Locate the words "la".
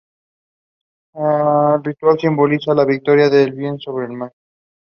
2.73-2.85